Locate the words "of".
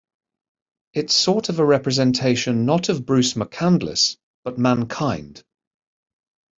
1.49-1.59, 2.89-3.05